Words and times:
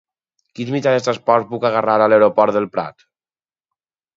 Quins 0.59 0.71
mitjans 0.75 1.03
de 1.03 1.05
transport 1.07 1.51
puc 1.51 1.67
agafar 1.71 1.99
a 2.07 2.09
l'aeroport 2.15 2.59
del 2.59 2.69
Prat? 2.79 3.07